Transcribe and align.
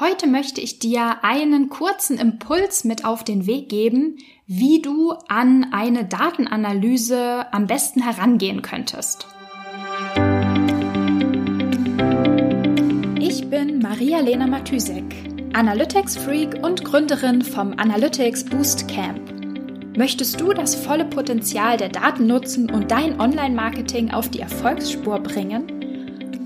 Heute 0.00 0.26
möchte 0.26 0.60
ich 0.60 0.80
dir 0.80 1.22
einen 1.22 1.68
kurzen 1.68 2.18
Impuls 2.18 2.82
mit 2.82 3.04
auf 3.04 3.22
den 3.22 3.46
Weg 3.46 3.68
geben, 3.68 4.16
wie 4.44 4.82
du 4.82 5.12
an 5.28 5.68
eine 5.70 6.04
Datenanalyse 6.04 7.46
am 7.52 7.68
besten 7.68 8.02
herangehen 8.02 8.60
könntest. 8.60 9.28
Ich 13.20 13.48
bin 13.48 13.78
Maria-Lena 13.78 14.48
Matysek, 14.48 15.04
Analytics-Freak 15.52 16.64
und 16.64 16.84
Gründerin 16.84 17.42
vom 17.42 17.74
Analytics 17.78 18.46
Boost 18.46 18.88
Camp. 18.88 19.20
Möchtest 19.96 20.40
du 20.40 20.52
das 20.52 20.74
volle 20.74 21.04
Potenzial 21.04 21.76
der 21.76 21.90
Daten 21.90 22.26
nutzen 22.26 22.68
und 22.68 22.90
dein 22.90 23.20
Online-Marketing 23.20 24.10
auf 24.10 24.28
die 24.28 24.40
Erfolgsspur 24.40 25.20
bringen? 25.20 25.73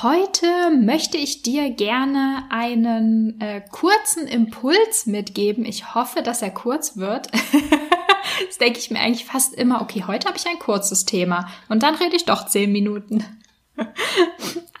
Heute 0.00 0.70
möchte 0.70 1.18
ich 1.18 1.42
dir 1.42 1.68
gerne 1.68 2.44
einen 2.48 3.38
äh, 3.42 3.60
kurzen 3.70 4.26
Impuls 4.26 5.04
mitgeben. 5.04 5.66
Ich 5.66 5.94
hoffe, 5.94 6.22
dass 6.22 6.40
er 6.40 6.50
kurz 6.50 6.96
wird. 6.96 7.30
das 8.46 8.56
denke 8.58 8.78
ich 8.78 8.90
mir 8.90 9.00
eigentlich 9.00 9.26
fast 9.26 9.54
immer, 9.54 9.82
okay, 9.82 10.04
heute 10.06 10.28
habe 10.28 10.38
ich 10.38 10.46
ein 10.48 10.58
kurzes 10.58 11.04
Thema 11.04 11.46
und 11.68 11.82
dann 11.82 11.94
rede 11.94 12.16
ich 12.16 12.24
doch 12.24 12.46
zehn 12.46 12.72
Minuten. 12.72 13.22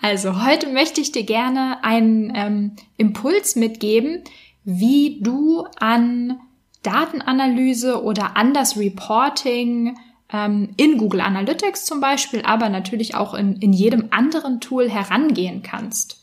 also, 0.00 0.42
heute 0.44 0.68
möchte 0.68 1.02
ich 1.02 1.12
dir 1.12 1.24
gerne 1.24 1.84
einen 1.84 2.32
ähm, 2.34 2.76
Impuls 2.96 3.54
mitgeben, 3.54 4.24
wie 4.64 5.20
du 5.20 5.66
an 5.78 6.40
Datenanalyse 6.82 8.02
oder 8.02 8.38
an 8.38 8.54
das 8.54 8.78
Reporting 8.78 9.94
ähm, 10.32 10.70
in 10.76 10.98
Google 10.98 11.20
Analytics 11.20 11.84
zum 11.84 12.00
Beispiel, 12.00 12.42
aber 12.42 12.68
natürlich 12.68 13.14
auch 13.14 13.34
in, 13.34 13.56
in 13.56 13.72
jedem 13.72 14.08
anderen 14.10 14.60
Tool 14.60 14.88
herangehen 14.88 15.62
kannst. 15.62 16.22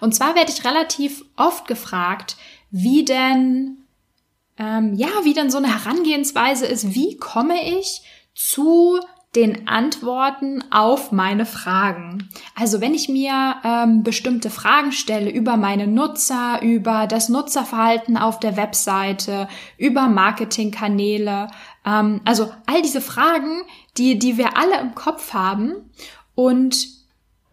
Und 0.00 0.14
zwar 0.14 0.34
werde 0.34 0.52
ich 0.52 0.64
relativ 0.64 1.24
oft 1.36 1.66
gefragt, 1.66 2.36
wie 2.70 3.04
denn, 3.04 3.78
ähm, 4.58 4.94
ja, 4.94 5.08
wie 5.24 5.34
denn 5.34 5.50
so 5.50 5.58
eine 5.58 5.72
Herangehensweise 5.72 6.66
ist, 6.66 6.94
wie 6.94 7.16
komme 7.16 7.78
ich 7.78 8.02
zu 8.34 9.00
den 9.34 9.66
Antworten 9.66 10.62
auf 10.70 11.10
meine 11.10 11.46
Fragen. 11.46 12.28
Also 12.54 12.82
wenn 12.82 12.92
ich 12.92 13.08
mir 13.08 13.56
ähm, 13.64 14.02
bestimmte 14.02 14.50
Fragen 14.50 14.92
stelle 14.92 15.30
über 15.30 15.56
meine 15.56 15.86
Nutzer, 15.86 16.60
über 16.60 17.06
das 17.06 17.30
Nutzerverhalten 17.30 18.18
auf 18.18 18.40
der 18.40 18.58
Webseite, 18.58 19.48
über 19.78 20.08
Marketingkanäle, 20.08 21.48
ähm, 21.84 22.20
also 22.24 22.52
all 22.66 22.82
diese 22.82 23.00
Fragen, 23.00 23.62
die, 23.96 24.18
die 24.18 24.38
wir 24.38 24.56
alle 24.56 24.80
im 24.80 24.94
Kopf 24.94 25.32
haben 25.32 25.90
und 26.34 26.88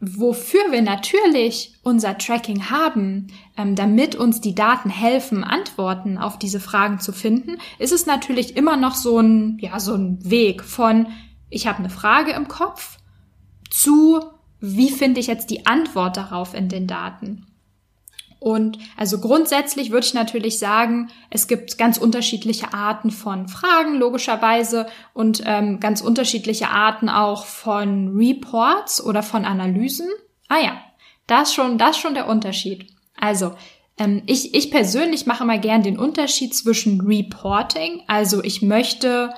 wofür 0.02 0.72
wir 0.72 0.82
natürlich 0.82 1.74
unser 1.84 2.18
Tracking 2.18 2.70
haben, 2.70 3.28
ähm, 3.58 3.76
damit 3.76 4.16
uns 4.16 4.40
die 4.40 4.56
Daten 4.56 4.90
helfen, 4.90 5.44
Antworten 5.44 6.18
auf 6.18 6.40
diese 6.40 6.60
Fragen 6.60 7.00
zu 7.00 7.12
finden, 7.12 7.58
ist 7.80 7.92
es 7.92 8.06
natürlich 8.06 8.56
immer 8.56 8.78
noch 8.78 8.96
so 8.96 9.20
ein, 9.20 9.58
ja, 9.60 9.80
so 9.80 9.94
ein 9.94 10.20
Weg 10.30 10.64
von, 10.64 11.08
ich 11.50 11.68
habe 11.68 11.80
eine 11.80 11.90
Frage 11.90 12.32
im 12.32 12.48
Kopf 12.48 12.98
zu, 13.70 14.22
wie 14.62 14.90
finde 14.90 15.20
ich 15.20 15.28
jetzt 15.28 15.50
die 15.50 15.66
Antwort 15.66 16.18
darauf 16.18 16.54
in 16.54 16.70
den 16.70 16.88
Daten? 16.88 17.46
Und 18.40 18.80
also 18.96 19.20
grundsätzlich 19.20 19.92
würde 19.92 20.06
ich 20.06 20.14
natürlich 20.14 20.60
sagen, 20.60 21.10
es 21.30 21.48
gibt 21.48 21.78
ganz 21.78 21.98
unterschiedliche 21.98 22.74
Arten 22.74 23.12
von 23.12 23.50
Fragen, 23.50 23.96
logischerweise, 23.96 24.88
und 25.14 25.42
ähm, 25.46 25.80
ganz 25.80 26.02
unterschiedliche 26.02 26.70
Arten 26.70 27.10
auch 27.10 27.46
von 27.46 28.16
Reports 28.16 29.04
oder 29.04 29.24
von 29.24 29.44
Analysen. 29.44 30.08
Ah 30.48 30.60
ja, 30.60 30.82
da 31.28 31.42
ist 31.42 31.54
schon, 31.54 31.78
da 31.78 31.90
ist 31.90 32.00
schon 32.00 32.14
der 32.14 32.30
Unterschied. 32.30 32.88
Also, 33.20 33.54
ähm, 33.98 34.24
ich, 34.26 34.54
ich 34.56 34.72
persönlich 34.72 35.26
mache 35.26 35.44
mal 35.44 35.60
gern 35.60 35.84
den 35.84 36.00
Unterschied 36.00 36.56
zwischen 36.56 37.02
Reporting, 37.02 38.04
also 38.08 38.42
ich 38.42 38.62
möchte 38.62 39.34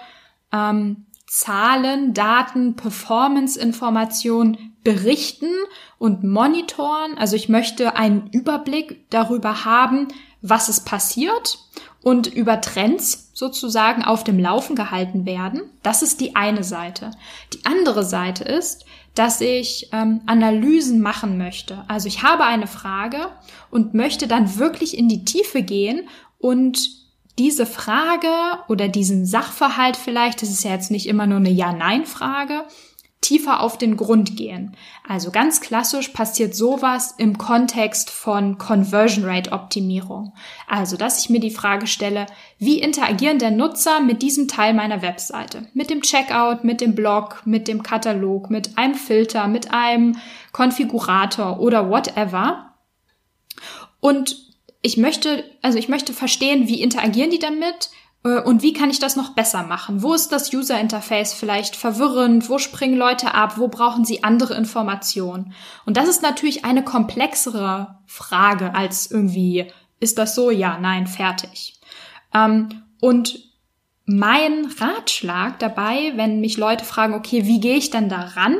ähm, 0.53 1.07
Zahlen, 1.31 2.13
Daten, 2.13 2.75
Performance-Informationen 2.75 4.75
berichten 4.83 5.53
und 5.97 6.25
monitoren. 6.25 7.17
Also 7.17 7.37
ich 7.37 7.47
möchte 7.47 7.95
einen 7.95 8.27
Überblick 8.33 9.09
darüber 9.11 9.63
haben, 9.63 10.09
was 10.41 10.67
es 10.67 10.81
passiert 10.81 11.59
und 12.01 12.27
über 12.27 12.59
Trends 12.59 13.31
sozusagen 13.33 14.03
auf 14.03 14.25
dem 14.25 14.39
Laufen 14.39 14.75
gehalten 14.75 15.25
werden. 15.25 15.61
Das 15.83 16.01
ist 16.01 16.19
die 16.19 16.35
eine 16.35 16.65
Seite. 16.65 17.11
Die 17.53 17.63
andere 17.63 18.03
Seite 18.03 18.43
ist, 18.43 18.83
dass 19.15 19.39
ich 19.39 19.87
ähm, 19.93 20.19
Analysen 20.25 20.99
machen 20.99 21.37
möchte. 21.37 21.85
Also 21.87 22.09
ich 22.09 22.23
habe 22.23 22.43
eine 22.43 22.67
Frage 22.67 23.27
und 23.69 23.93
möchte 23.93 24.27
dann 24.27 24.57
wirklich 24.57 24.97
in 24.97 25.07
die 25.07 25.23
Tiefe 25.23 25.63
gehen 25.63 26.09
und 26.39 27.00
diese 27.41 27.65
Frage 27.65 28.59
oder 28.67 28.87
diesen 28.87 29.25
Sachverhalt 29.25 29.97
vielleicht, 29.97 30.43
das 30.43 30.49
ist 30.49 30.63
ja 30.63 30.69
jetzt 30.69 30.91
nicht 30.91 31.07
immer 31.07 31.25
nur 31.25 31.39
eine 31.39 31.49
Ja-Nein-Frage, 31.49 32.65
tiefer 33.19 33.61
auf 33.61 33.79
den 33.79 33.97
Grund 33.97 34.37
gehen. 34.37 34.77
Also 35.07 35.31
ganz 35.31 35.59
klassisch 35.59 36.09
passiert 36.09 36.55
sowas 36.55 37.15
im 37.17 37.39
Kontext 37.39 38.11
von 38.11 38.59
Conversion 38.59 39.25
Rate 39.25 39.53
Optimierung. 39.53 40.33
Also, 40.67 40.97
dass 40.97 41.23
ich 41.23 41.31
mir 41.31 41.39
die 41.39 41.49
Frage 41.49 41.87
stelle, 41.87 42.27
wie 42.59 42.79
interagieren 42.79 43.39
der 43.39 43.49
Nutzer 43.49 44.01
mit 44.01 44.21
diesem 44.21 44.47
Teil 44.47 44.75
meiner 44.75 45.01
Webseite? 45.01 45.67
Mit 45.73 45.89
dem 45.89 46.01
Checkout, 46.01 46.63
mit 46.63 46.79
dem 46.79 46.93
Blog, 46.93 47.41
mit 47.45 47.67
dem 47.67 47.81
Katalog, 47.81 48.51
mit 48.51 48.77
einem 48.77 48.93
Filter, 48.93 49.47
mit 49.47 49.73
einem 49.73 50.15
Konfigurator 50.51 51.59
oder 51.59 51.89
whatever. 51.89 52.75
Und 53.99 54.50
ich 54.81 54.97
möchte, 54.97 55.43
also 55.61 55.77
ich 55.77 55.89
möchte 55.89 56.13
verstehen, 56.13 56.67
wie 56.67 56.81
interagieren 56.81 57.31
die 57.31 57.39
damit 57.39 57.89
äh, 58.23 58.41
und 58.41 58.61
wie 58.61 58.73
kann 58.73 58.89
ich 58.89 58.99
das 58.99 59.15
noch 59.15 59.29
besser 59.33 59.63
machen? 59.63 60.01
Wo 60.01 60.13
ist 60.13 60.31
das 60.31 60.53
User 60.53 60.79
Interface 60.79 61.33
vielleicht 61.33 61.75
verwirrend? 61.75 62.49
Wo 62.49 62.57
springen 62.57 62.97
Leute 62.97 63.33
ab? 63.33 63.57
Wo 63.57 63.67
brauchen 63.67 64.05
sie 64.05 64.23
andere 64.23 64.55
Informationen? 64.55 65.53
Und 65.85 65.97
das 65.97 66.07
ist 66.07 66.21
natürlich 66.21 66.65
eine 66.65 66.83
komplexere 66.83 67.99
Frage 68.05 68.73
als 68.73 69.09
irgendwie, 69.09 69.71
ist 69.99 70.17
das 70.17 70.35
so? 70.35 70.49
Ja, 70.49 70.77
nein, 70.79 71.07
fertig. 71.07 71.79
Ähm, 72.33 72.83
und 72.99 73.39
mein 74.05 74.65
Ratschlag 74.79 75.59
dabei, 75.59 76.13
wenn 76.15 76.41
mich 76.41 76.57
Leute 76.57 76.85
fragen, 76.85 77.13
okay, 77.13 77.45
wie 77.45 77.59
gehe 77.59 77.77
ich 77.77 77.91
denn 77.91 78.09
daran, 78.09 78.57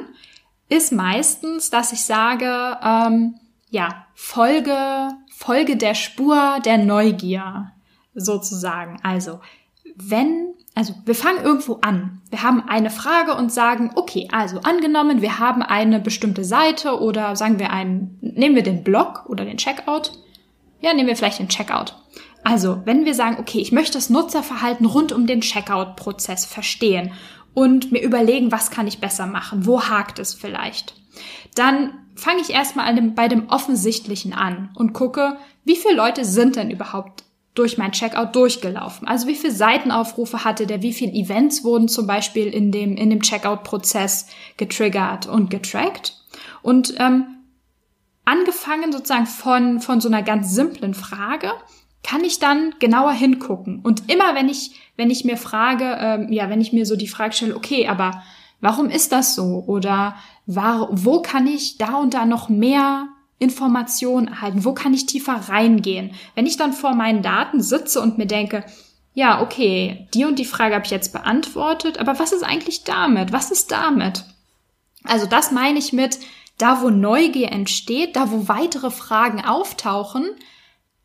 ist 0.69 0.91
meistens, 0.91 1.69
dass 1.69 1.91
ich 1.91 2.05
sage, 2.05 2.77
ähm, 2.81 3.35
ja, 3.71 4.05
folge 4.13 5.09
Folge 5.41 5.75
der 5.75 5.95
Spur 5.95 6.59
der 6.63 6.77
Neugier 6.77 7.71
sozusagen. 8.13 8.99
Also, 9.01 9.39
wenn, 9.95 10.53
also 10.75 10.93
wir 11.05 11.15
fangen 11.15 11.43
irgendwo 11.43 11.79
an. 11.81 12.21
Wir 12.29 12.43
haben 12.43 12.63
eine 12.67 12.91
Frage 12.91 13.33
und 13.33 13.51
sagen, 13.51 13.91
okay, 13.95 14.27
also 14.31 14.59
angenommen, 14.61 15.23
wir 15.23 15.39
haben 15.39 15.63
eine 15.63 15.99
bestimmte 15.99 16.43
Seite 16.43 16.99
oder 17.01 17.35
sagen 17.35 17.57
wir 17.57 17.71
einen, 17.71 18.19
nehmen 18.21 18.55
wir 18.55 18.61
den 18.61 18.83
Blog 18.83 19.25
oder 19.27 19.45
den 19.45 19.57
Checkout. 19.57 20.11
Ja, 20.79 20.93
nehmen 20.93 21.07
wir 21.07 21.15
vielleicht 21.15 21.39
den 21.39 21.49
Checkout. 21.49 21.95
Also, 22.43 22.81
wenn 22.85 23.05
wir 23.05 23.15
sagen, 23.15 23.37
okay, 23.39 23.59
ich 23.59 23.71
möchte 23.71 23.93
das 23.93 24.09
Nutzerverhalten 24.11 24.85
rund 24.85 25.11
um 25.11 25.25
den 25.25 25.41
Checkout-Prozess 25.41 26.45
verstehen 26.45 27.13
und 27.53 27.91
mir 27.91 28.01
überlegen, 28.01 28.51
was 28.51 28.69
kann 28.69 28.87
ich 28.87 28.99
besser 28.99 29.25
machen, 29.25 29.65
wo 29.65 29.81
hakt 29.81 30.19
es 30.19 30.33
vielleicht, 30.35 30.95
dann 31.55 31.93
fange 32.15 32.41
ich 32.41 32.51
erstmal 32.51 32.93
dem, 32.95 33.15
bei 33.15 33.27
dem 33.27 33.49
Offensichtlichen 33.49 34.33
an 34.33 34.69
und 34.75 34.93
gucke, 34.93 35.37
wie 35.63 35.75
viele 35.75 35.95
Leute 35.95 36.25
sind 36.25 36.55
denn 36.55 36.69
überhaupt 36.69 37.23
durch 37.53 37.77
mein 37.77 37.91
Checkout 37.91 38.35
durchgelaufen? 38.35 39.07
Also 39.07 39.27
wie 39.27 39.35
viele 39.35 39.53
Seitenaufrufe 39.53 40.43
hatte 40.43 40.67
der, 40.67 40.81
wie 40.81 40.93
viele 40.93 41.13
Events 41.13 41.63
wurden 41.63 41.87
zum 41.87 42.07
Beispiel 42.07 42.47
in 42.47 42.71
dem, 42.71 42.95
in 42.95 43.09
dem 43.09 43.21
Checkout-Prozess 43.21 44.27
getriggert 44.57 45.27
und 45.27 45.49
getrackt? 45.49 46.15
Und 46.61 46.93
ähm, 46.97 47.25
angefangen 48.23 48.91
sozusagen 48.91 49.25
von, 49.25 49.79
von 49.79 49.99
so 49.99 50.07
einer 50.07 50.23
ganz 50.23 50.53
simplen 50.53 50.93
Frage, 50.93 51.51
kann 52.03 52.23
ich 52.23 52.39
dann 52.39 52.73
genauer 52.79 53.11
hingucken. 53.11 53.79
Und 53.83 54.11
immer 54.11 54.33
wenn 54.33 54.49
ich, 54.49 54.71
wenn 54.95 55.09
ich 55.09 55.25
mir 55.25 55.37
frage, 55.37 55.97
ähm, 55.99 56.31
ja, 56.31 56.49
wenn 56.49 56.61
ich 56.61 56.73
mir 56.73 56.85
so 56.85 56.95
die 56.95 57.07
Frage 57.07 57.33
stelle, 57.33 57.55
okay, 57.55 57.87
aber 57.87 58.23
warum 58.61 58.89
ist 58.89 59.11
das 59.11 59.35
so? 59.35 59.63
Oder 59.67 60.15
war, 60.45 60.87
wo 60.91 61.21
kann 61.21 61.47
ich 61.47 61.77
da 61.77 61.95
und 61.95 62.13
da 62.13 62.25
noch 62.25 62.47
mehr 62.47 63.07
Informationen 63.39 64.27
erhalten? 64.27 64.63
Wo 64.63 64.73
kann 64.73 64.93
ich 64.93 65.07
tiefer 65.07 65.33
reingehen? 65.49 66.11
Wenn 66.35 66.45
ich 66.45 66.57
dann 66.57 66.73
vor 66.73 66.93
meinen 66.93 67.21
Daten 67.21 67.61
sitze 67.61 67.99
und 68.01 68.17
mir 68.17 68.27
denke, 68.27 68.63
ja, 69.13 69.41
okay, 69.41 70.07
die 70.13 70.25
und 70.25 70.39
die 70.39 70.45
Frage 70.45 70.75
habe 70.75 70.85
ich 70.85 70.91
jetzt 70.91 71.11
beantwortet, 71.11 71.99
aber 71.99 72.17
was 72.19 72.31
ist 72.31 72.43
eigentlich 72.43 72.83
damit? 72.83 73.33
Was 73.33 73.51
ist 73.51 73.71
damit? 73.71 74.23
Also 75.03 75.25
das 75.25 75.51
meine 75.51 75.79
ich 75.79 75.91
mit, 75.91 76.19
da 76.57 76.81
wo 76.81 76.89
Neugier 76.89 77.51
entsteht, 77.51 78.15
da 78.15 78.31
wo 78.31 78.47
weitere 78.47 78.91
Fragen 78.91 79.43
auftauchen, 79.43 80.29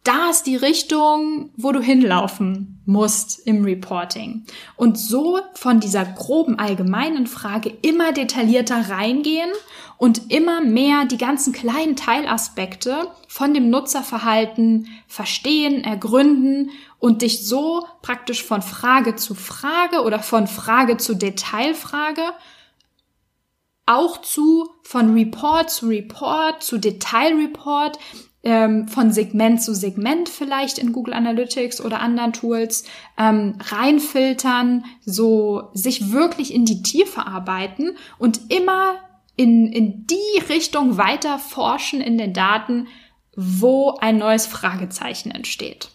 da 0.06 0.30
ist 0.30 0.44
die 0.44 0.56
Richtung, 0.56 1.50
wo 1.56 1.72
du 1.72 1.80
hinlaufen 1.80 2.80
musst 2.86 3.44
im 3.44 3.64
Reporting. 3.64 4.44
Und 4.76 4.96
so 4.98 5.40
von 5.54 5.80
dieser 5.80 6.04
groben 6.04 6.58
allgemeinen 6.58 7.26
Frage 7.26 7.72
immer 7.82 8.12
detaillierter 8.12 8.88
reingehen 8.88 9.50
und 9.98 10.30
immer 10.30 10.60
mehr 10.60 11.06
die 11.06 11.18
ganzen 11.18 11.52
kleinen 11.52 11.96
Teilaspekte 11.96 13.08
von 13.26 13.52
dem 13.52 13.68
Nutzerverhalten 13.68 14.86
verstehen, 15.08 15.82
ergründen 15.82 16.70
und 17.00 17.22
dich 17.22 17.46
so 17.48 17.84
praktisch 18.02 18.44
von 18.44 18.62
Frage 18.62 19.16
zu 19.16 19.34
Frage 19.34 20.02
oder 20.02 20.20
von 20.20 20.46
Frage 20.46 20.98
zu 20.98 21.14
Detailfrage 21.14 22.22
auch 23.86 24.20
zu 24.20 24.68
von 24.82 25.14
Report 25.14 25.70
zu 25.70 25.86
Report 25.86 26.62
zu 26.62 26.78
Detailreport 26.78 27.98
ähm, 28.46 28.86
von 28.86 29.10
Segment 29.10 29.60
zu 29.60 29.74
Segment 29.74 30.28
vielleicht 30.28 30.78
in 30.78 30.92
Google 30.92 31.14
Analytics 31.14 31.80
oder 31.80 31.98
anderen 31.98 32.32
Tools 32.32 32.84
ähm, 33.18 33.58
reinfiltern, 33.58 34.84
so 35.04 35.70
sich 35.74 36.12
wirklich 36.12 36.54
in 36.54 36.64
die 36.64 36.80
Tiefe 36.80 37.26
arbeiten 37.26 37.96
und 38.18 38.52
immer 38.52 39.00
in, 39.34 39.66
in 39.72 40.06
die 40.06 40.40
Richtung 40.48 40.96
weiter 40.96 41.40
forschen 41.40 42.00
in 42.00 42.18
den 42.18 42.32
Daten, 42.32 42.86
wo 43.34 43.96
ein 44.00 44.16
neues 44.16 44.46
Fragezeichen 44.46 45.32
entsteht. 45.32 45.88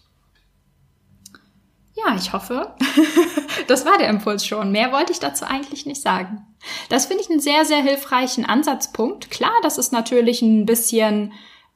Ja, 1.95 2.15
ich 2.18 2.33
hoffe, 2.33 2.75
das 3.68 3.86
war 3.86 3.98
der 3.98 4.09
Impuls 4.09 4.45
schon. 4.45 4.74
Mehr 4.74 4.92
wollte 4.92 5.13
ich 5.13 5.19
dazu 5.19 5.45
eigentlich 5.45 5.86
nicht 5.86 6.01
sagen. 6.01 6.45
Das 6.89 7.06
finde 7.06 7.24
ich 7.24 7.30
einen 7.30 7.39
sehr, 7.39 7.63
sehr 7.63 7.81
hilfreichen 7.81 8.44
Ansatzpunkt. 8.44 9.31
Klar, 9.31 9.53
das 9.63 9.77
ist 9.77 9.94
natürlich 9.94 10.42
ein 10.42 10.65
bisschen 10.65 11.31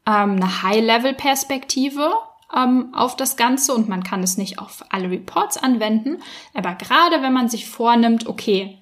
ähm, 0.07 0.35
eine 0.35 0.63
High-Level-Perspektive 0.63 2.13
ähm, 2.55 2.93
auf 2.93 3.15
das 3.15 3.37
Ganze 3.37 3.73
und 3.73 3.89
man 3.89 4.03
kann 4.03 4.23
es 4.23 4.37
nicht 4.37 4.59
auf 4.59 4.83
alle 4.89 5.09
Reports 5.09 5.57
anwenden. 5.57 6.21
Aber 6.53 6.75
gerade 6.75 7.21
wenn 7.21 7.33
man 7.33 7.49
sich 7.49 7.67
vornimmt, 7.67 8.27
okay, 8.27 8.79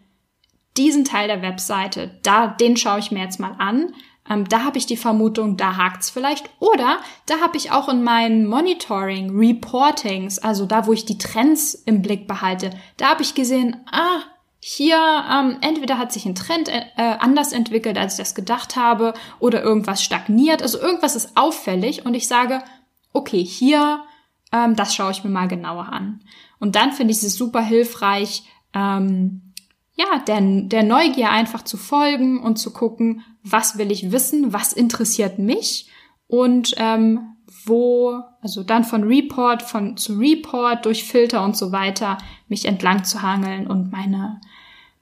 diesen 0.78 1.06
Teil 1.06 1.28
der 1.28 1.42
Webseite, 1.42 2.20
da, 2.24 2.48
den 2.48 2.78
schaue 2.78 3.00
ich 3.00 3.12
mir 3.12 3.24
jetzt 3.24 3.40
mal 3.40 3.56
an. 3.58 3.94
Ähm, 4.30 4.48
da 4.48 4.64
habe 4.64 4.78
ich 4.78 4.86
die 4.86 4.98
Vermutung, 4.98 5.58
da 5.58 5.78
hakt's 5.78 6.10
vielleicht. 6.10 6.50
Oder 6.60 7.00
da 7.26 7.42
habe 7.42 7.58
ich 7.58 7.72
auch 7.72 7.90
in 7.90 8.04
meinen 8.04 8.46
Monitoring, 8.46 9.38
Reportings, 9.38 10.40
also 10.40 10.66
da, 10.66 10.88
wo 10.88 10.94
ich 10.94 11.06
die 11.06 11.18
Trends 11.18 11.74
im 11.74 12.02
Blick 12.02 12.28
behalte, 12.28 12.72
da 12.98 13.10
habe 13.10 13.22
ich 13.22 13.36
gesehen, 13.36 13.86
ah, 13.92 14.22
hier 14.66 14.98
ähm, 15.30 15.58
entweder 15.60 15.98
hat 15.98 16.14
sich 16.14 16.26
ein 16.26 16.36
Trend 16.36 16.70
äh, 16.70 16.82
anders 16.96 17.52
entwickelt, 17.52 17.98
als 17.98 18.14
ich 18.14 18.20
das 18.20 18.34
gedacht 18.34 18.78
habe, 18.78 19.14
oder 19.40 19.62
irgendwas 19.62 20.02
stagniert. 20.02 20.62
Also 20.62 20.80
irgendwas 20.80 21.18
ist 21.18 21.36
auffällig 21.36 22.06
und 22.06 22.14
ich 22.14 22.30
sage, 22.30 22.64
okay, 23.12 23.44
hier, 23.44 24.04
ähm, 24.54 24.78
das 24.78 24.96
schaue 24.96 25.12
ich 25.12 25.26
mir 25.26 25.30
mal 25.30 25.50
genauer 25.50 25.90
an. 25.90 26.22
Und 26.60 26.78
dann 26.78 26.94
finde 26.94 27.12
ich 27.12 27.22
es 27.22 27.36
super 27.36 27.62
hilfreich, 27.62 28.44
ähm, 28.74 29.54
ja, 29.96 30.20
der, 30.26 30.40
der 30.40 30.84
Neugier 30.84 31.30
einfach 31.30 31.64
zu 31.64 31.76
folgen 31.76 32.42
und 32.42 32.56
zu 32.56 32.72
gucken, 32.72 33.22
was 33.44 33.78
will 33.78 33.92
ich 33.92 34.14
wissen, 34.14 34.54
was 34.54 34.72
interessiert 34.72 35.40
mich 35.40 35.90
und 36.28 36.74
ähm, 36.78 37.33
wo, 37.66 38.24
also 38.42 38.64
dann 38.64 38.84
von 38.84 39.04
Report 39.04 39.62
von 39.62 39.98
zu 39.98 40.18
Report 40.18 40.86
durch 40.86 41.04
Filter 41.04 41.44
und 41.44 41.56
so 41.56 41.72
weiter, 41.72 42.18
mich 42.48 42.66
entlang 42.66 43.04
zu 43.04 43.22
hangeln 43.22 43.68
und 43.68 43.92
meine 43.92 44.42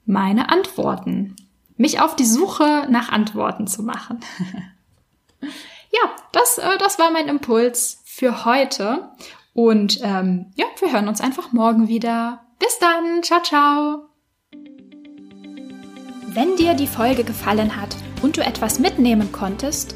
meine 0.05 0.49
Antworten, 0.49 1.35
mich 1.77 1.99
auf 1.99 2.15
die 2.15 2.25
Suche 2.25 2.87
nach 2.89 3.09
Antworten 3.11 3.67
zu 3.67 3.83
machen. 3.83 4.19
ja, 5.41 6.09
das 6.31 6.57
äh, 6.57 6.77
das 6.79 6.99
war 6.99 7.11
mein 7.11 7.27
Impuls 7.27 8.01
für 8.05 8.45
heute 8.45 9.11
und 9.53 9.99
ähm, 10.03 10.47
ja, 10.55 10.65
wir 10.79 10.91
hören 10.91 11.07
uns 11.07 11.21
einfach 11.21 11.51
morgen 11.51 11.87
wieder. 11.87 12.41
Bis 12.59 12.79
dann, 12.79 13.23
ciao 13.23 13.41
ciao. 13.41 14.05
Wenn 16.27 16.55
dir 16.55 16.75
die 16.75 16.87
Folge 16.87 17.23
gefallen 17.23 17.75
hat 17.75 17.95
und 18.21 18.37
du 18.37 18.41
etwas 18.41 18.79
mitnehmen 18.79 19.31
konntest, 19.31 19.95